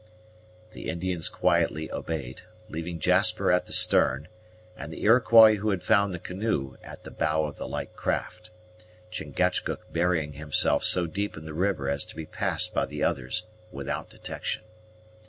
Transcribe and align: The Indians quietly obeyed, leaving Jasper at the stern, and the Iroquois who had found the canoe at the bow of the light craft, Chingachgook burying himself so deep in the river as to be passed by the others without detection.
The 0.71 0.89
Indians 0.89 1.29
quietly 1.29 1.91
obeyed, 1.91 2.41
leaving 2.69 2.97
Jasper 2.97 3.51
at 3.51 3.67
the 3.67 3.71
stern, 3.71 4.29
and 4.75 4.91
the 4.91 5.03
Iroquois 5.03 5.57
who 5.57 5.69
had 5.69 5.83
found 5.83 6.11
the 6.11 6.17
canoe 6.17 6.75
at 6.81 7.03
the 7.03 7.11
bow 7.11 7.43
of 7.45 7.57
the 7.57 7.67
light 7.67 7.93
craft, 7.95 8.49
Chingachgook 9.11 9.93
burying 9.93 10.33
himself 10.33 10.83
so 10.83 11.05
deep 11.05 11.37
in 11.37 11.45
the 11.45 11.53
river 11.53 11.87
as 11.87 12.03
to 12.05 12.15
be 12.15 12.25
passed 12.25 12.73
by 12.73 12.87
the 12.87 13.03
others 13.03 13.45
without 13.71 14.09
detection. 14.09 14.63